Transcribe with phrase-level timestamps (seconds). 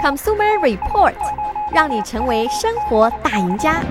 [0.00, 1.14] Consumer Report，
[1.74, 3.82] 让你成为生活大赢家。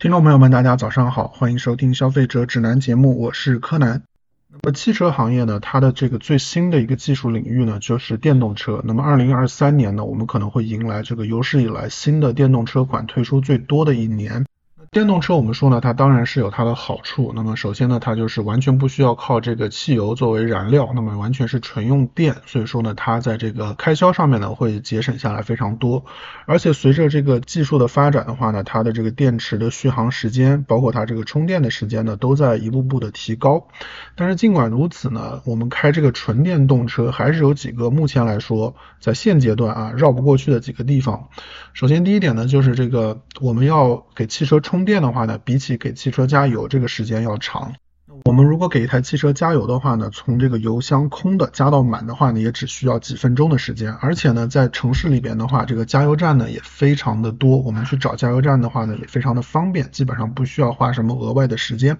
[0.00, 4.02] 听众朋友们，大家早上好，欢迎收听消费者指南节目，我是柯南。
[4.48, 8.80] 那么汽车行业呢，它的这个最新的一个技术领域呢，就是电动车。
[8.84, 14.45] 那么二零二三年呢，我们可能会迎来这个有史以来新的电动车款推出最多的一年。
[14.92, 17.32] 电动车我们说呢，它当然是有它的好处。
[17.34, 26.04] 那么首先呢，它就是完全不需要靠这个汽油作为燃料，那么完全是纯用电，所以说呢，它在这个开销上面呢会节省下来非常多。
[26.46, 33.66] 而且随着这个技术的发展的话呢，它的这个电池的续航时间，包括它这个充电的时间呢，都在一步步的提高。
[34.14, 41.28] 但是尽管如此呢，我们开这个纯电动车还是有几个目前来说在现阶段啊绕不过去的几个地方。
[41.74, 44.75] 首先第一点呢，就是这个我们要给汽车充。
[44.76, 47.72] 充电的话呢，比起给汽车加油，这个时间要长。
[48.36, 53.94] 我们如果给一台汽车加油的话呢，从这个油箱空的加到满的话呢，也只需要几分钟的时间。
[53.94, 61.96] 而且呢，在城市里边的话，这个加油站呢也非常的多，我们去找加油站的话呢也非常的方便，基本上不需要花什么额外的时间。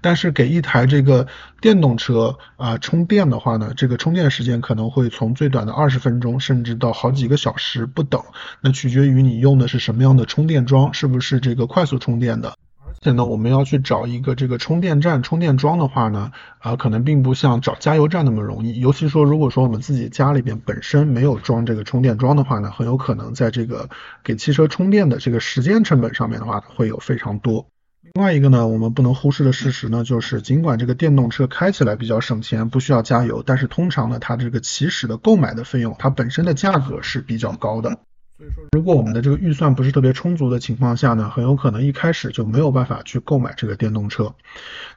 [0.00, 1.26] 但是给一台这个
[1.60, 8.22] 电动车啊、充电的话呢，这个充电时间可能会从最短的二十分钟，甚至到好几个小时不等。
[8.62, 12.56] 那取决于你用的是什么样的充电桩，是不是这个快速充电的。
[13.02, 18.80] 现在呢，我们要去找一个这个充电站、充电桩的话呢，啊、可能并不像找加油站那么容易。
[18.80, 23.88] 尤其说，如果说我们自己家里边本身没有装这个充电桩的话呢，很有可能在这个
[24.24, 27.66] 给汽车充电的这个时间成本上面的话，会有非常多。
[28.14, 37.98] 另外一个呢，我们不能忽视的事实呢，就是尽管这个电动车开起来比较省钱，不需要加油，但是通常呢，它这个起始的购买的费用，它本身的价格是比较高的。
[38.36, 44.34] 所以说，如果我们的这个预算不是特别充足的情况下呢，很有可能一开始就没有办法去购买这个电动车。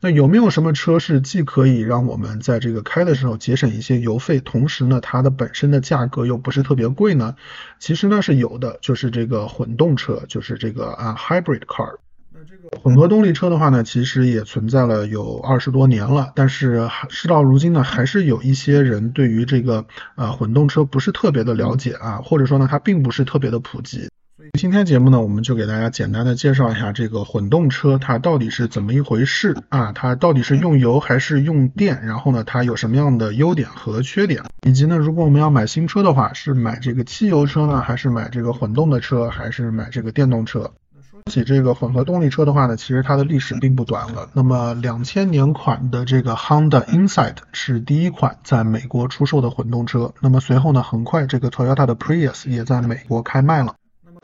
[0.00, 7.36] 那有没有什么车是既可以让我们在这个开的时候节省一些油费，同时呢，它的本身的价格又不是特别贵呢？
[7.78, 11.96] 其实呢是有的，就是这个混动车，就是这个啊 hybrid car。
[12.48, 19.84] 这个混合动力车的话呢，其实也存在了有二十多年了，但是事到如今呢，还是有一些人对于这个
[20.14, 24.08] 呃混动车不是特别的了解啊，或者说呢，它并不是特别的普及。
[24.36, 40.70] 所以今天节目呢，我们就给大家简单的介绍一下这个混动车它到底是怎么一回事啊，它到底是用油还是用电，然后呢，它有什么样的优点和缺点，以及呢，如果我们要买新车的话，是买这个汽油车呢，还是买这个混动的车，还是买这个电动车？
[41.26, 44.30] 说起这个混合动力车的话呢，其实它的历史并不短了。
[44.32, 50.14] 那么两千年款的这个 Honda Insight 是第一款在美国出售的混动车。
[50.20, 53.74] 那么随后呢，很快这个 Toyota 的 Prius 也在美国开卖了。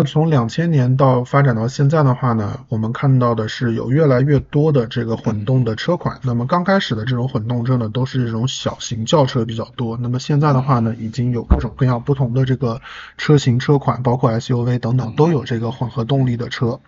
[0.07, 6.19] 从两千年到发展到现在的话呢，我们看到的是有越来越多的这个混动的车款。
[6.25, 9.97] 那么刚开始的这种混动车呢，都是这种小型轿车比较多。
[9.97, 12.81] 那么现在的话呢，已经有各种各样不同的这个
[13.17, 16.81] 车型车款，包括 SUV 等等，都有这个混合动力的车。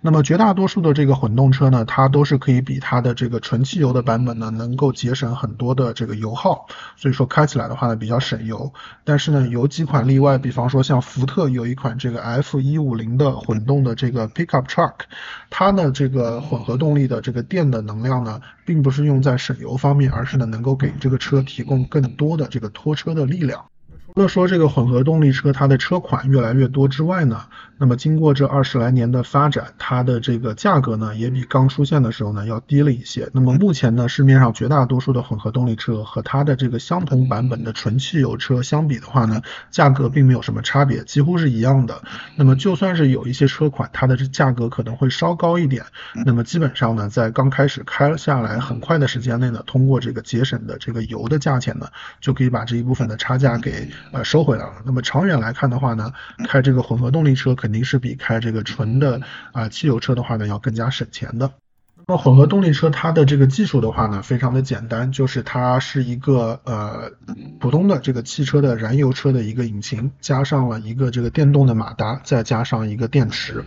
[0.00, 6.66] 那么绝大多数的这个混动车呢，它都是可以比它的这个纯汽油的版本呢，能够节省很多的这个油耗。
[6.96, 8.72] 所以说开起来的话呢，比较省油。
[9.04, 12.45] 但是呢，有几款例外，比方说像福特有一款这个 F。
[12.60, 14.94] 一五零的混动的这个 pickup truck，
[15.50, 23.64] 它的这个混合动力的这个电的能量呢，并不是用在省油方面，而是呢能够给这个车提供更多的这个拖车的力量。
[24.16, 27.42] 除了说这个混合动力车它的车款越来越多之外呢，
[27.76, 33.28] 那么经过这二十来年的发展，它的这个价格呢也比刚出现的时候呢要低了一些。
[33.34, 42.00] 那么目前呢市面上绝大多数的混合动力车和它的这个相同版本的纯汽油车相比的话呢，价格并没有什么差别，几乎是一样的。
[42.36, 45.84] 那么就算是有一些车款它的这价格可能会稍高一点，
[46.24, 51.86] 那么基本上呢在刚开始开下来很快的时间内呢，通过这个节省的这个油的价钱呢，
[52.18, 53.86] 就可以把这一部分的差价给。
[54.12, 54.82] 呃，收回来了。
[54.84, 56.12] 那么长远来看的话呢，
[56.46, 59.20] 开这个混合动力车肯定是比开这个纯的
[59.52, 61.52] 啊、汽油车的话呢要更加省钱的。
[62.08, 67.10] 那么混合动力车它的这个技术的话呢，非常的简单，就是它是一个呃
[67.58, 73.64] 普通的这个汽车的燃油车的一个引擎，加上了一个这个电动的马达，再加上一个电池。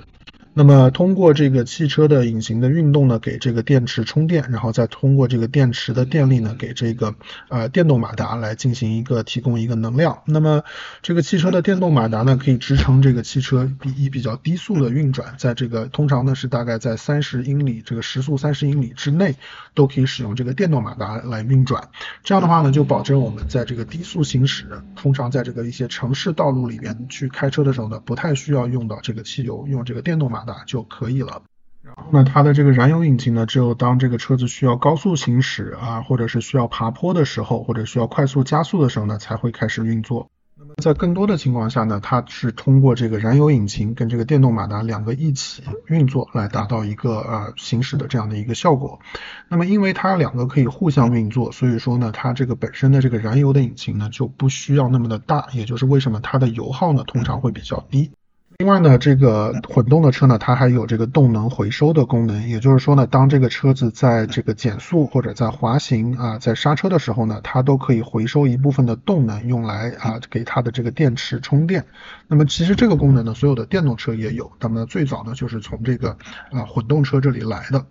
[0.59, 7.15] 那么通过这个汽车的引擎的运动呢，给这个电池充电，然后再通过这个电池的电力呢，给这个
[7.47, 10.19] 呃电动马达来进行一个提供一个能量。
[10.25, 10.61] 那么
[11.01, 19.35] 这个汽车的电动马达呢，可以支撑这个汽车比以比较低速的运转，在这个通常呢是大概在三十英里这个时速三十英里之内，
[19.73, 21.87] 都可以使用这个电动马达来运转。
[22.21, 24.65] 这样的话呢，就保证我们在这个低速行驶，
[24.97, 31.41] 通常在这个一些城市道路里边去开车的时候呢，不太需要用到这个汽油，用这个电动马达就可以了。
[31.81, 40.29] 然后呢，它的这个燃油引擎呢，只有当这个车子需要高速行驶啊，或者是需要爬坡的时候，或者需要快速加速的时候呢，才会开始运作。
[40.55, 48.99] 那么在更多的情况下呢，它是通过这个燃油引擎跟这个电动马达两个一起运作来达到一个呃行驶的这样的一个效果。
[49.47, 58.11] 那么因为它两个可以互相运作，所以说呢，它这个本身的这个燃油的引擎呢就不需要那么的大，也就是为什么它的油耗呢通常会比较低。
[58.59, 71.85] 另外呢，这个混动的车呢，它还有这个动能回收的功能，也就是说呢，当这个车子在这个减速或者在滑行啊，在刹车的时候呢，它都可以回收一部分的动能，用来啊给它的这个电池充电。
[72.27, 76.09] 那么其实这个功能呢，所有的电动车也有，那么最早呢就是从这个
[76.51, 77.85] 啊混动车这里来的。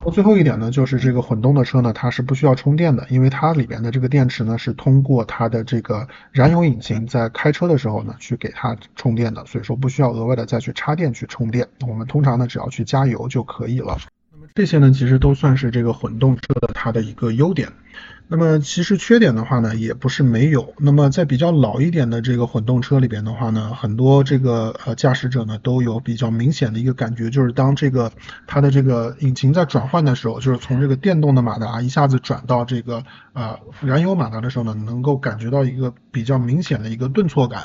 [0.00, 11.66] 然后最后一点呢，就是这个混动的车呢，它是不需要充电的，因为它里边的这个电池呢是通过它的这个燃油引擎在开车的时候呢去给它充电的，所以说不需要额外的再去插电去充电。
[11.86, 13.98] 我们通常呢只要去加油就可以了。
[14.32, 17.68] 那么这些呢其实都算是这个混动车的它的一个优点。
[18.30, 20.74] 那么其实缺点的话呢，也不是没有。
[20.76, 28.12] 那么在比较老一点的这个混动车里边的话呢，很多这个呃驾驶者呢都有比较明显的一个感觉，就是当这个
[28.46, 33.02] 它的这个引擎在转换的时候，就是从这个电动的马达一下子转到这个
[33.32, 37.62] 呃燃油马达的时候呢，能够感觉到一个比较明显的一个顿挫感。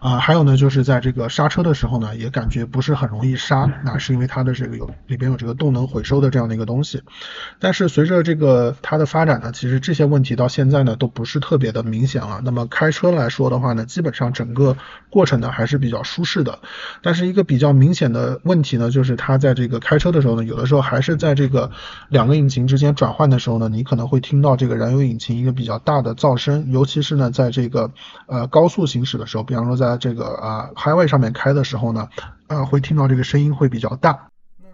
[0.00, 7.02] 啊、还有呢，就是在这个刹车的时候呢，也感觉不是很容易刹，那是因为它的这个有里边有这个动能回收的这样的一个东西。
[7.60, 9.99] 但是随着这个它的发展呢，其实这些。
[10.00, 12.40] 这些问题到现在呢都不是特别的明显了。
[12.42, 14.74] 那么开车来说的话呢，基本上整个
[15.10, 16.58] 过程呢还是比较舒适的。
[17.02, 21.70] 但是一个比较明显的问题呢，就是它在这个开车的时候呢，有的时候还是在这个
[22.08, 27.90] 两个引擎之间转换的时候呢，你可能会听到这个燃油引擎一个比较大的噪声，尤其是呢在这个
[28.26, 32.08] 呃高速行驶的时候，比方说在这个啊 highway 上面开的时候呢，
[32.46, 34.29] 呃会听到这个声音会比较大。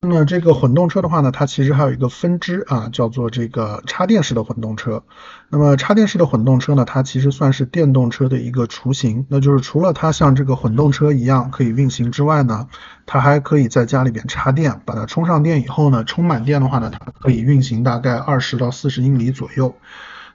[0.08, 5.03] 那么这个混动车的话呢，它其实还有一个分支啊，叫做这个插电式的混动车。
[5.49, 9.26] 那么插电式的混动车呢，它其实算是电动车的一个雏形。
[9.29, 12.69] 那就是除了它像这个混动车一样可以运行之外呢，
[13.05, 19.75] 它还可以在家里边插电，把它充上电以后呢，充满电的话呢，它可以运行大概二十到四十英里左右。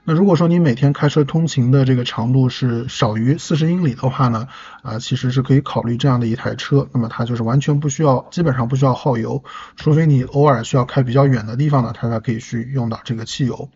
[0.04, 4.48] 那如果说你每天开车通勤的这个长度是少于四十英里的话呢，
[4.82, 6.88] 啊，其实是可以考虑这样的一台车。
[6.92, 9.44] 那么它就是完全不需要，基本上不需要耗油，
[9.76, 13.68] 除非你偶尔需要开比较远的地方呢，它才可以去用到这个汽油。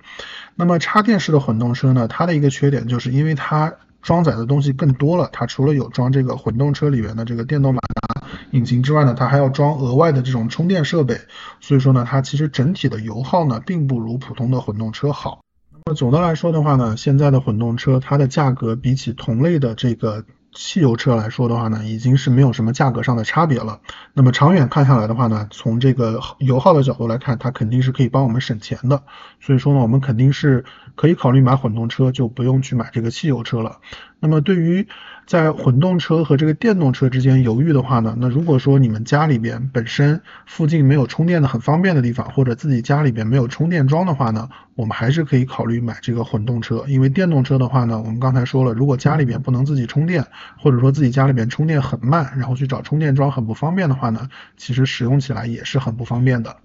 [0.57, 11.21] 那么插电式的混动车呢，它的一个缺点就是因为它装载的东西更多了，它除了有装这个混动车里面的这个电动马达引擎之外呢，它还要装额外的这种充电设备，
[11.61, 15.46] 所以说呢，它其实整体的油耗呢，并不如普通的混动车好。
[15.89, 23.81] 那总的来说的话呢，现在的混动车它的价格比起同类的这个汽油车来说的话呢，已经是没有什么价格上的差别了。
[24.13, 29.05] 那么长远看下来的话呢，从这个油耗的角度来看，它肯定是可以帮我们省钱的。
[29.41, 30.65] 所以说呢，我们肯定是
[30.97, 33.79] 可以考虑买混动车，就不用去买这个汽油车了。
[34.27, 34.85] 那么对于
[35.25, 46.85] 在混动车和这个电动车之间犹豫的话呢，那如果说你们家里边本身附近没有充电的很方便的地方，或者自己家里边没有充电桩的话呢，我们还是可以考虑买这个混动车。
[46.89, 50.27] 因为电动车的话呢，我们刚才说了，如果家里边不能自己充电，
[50.59, 56.57] 或者说自己家里边充电很慢，然后去找充电桩很不方便的话呢，其实使用起来也是很不方便的。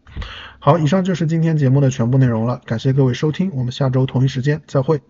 [0.58, 5.01] 好，以上就是今天节目的全部内容了，感谢各位收听，我们下周同一时间再会。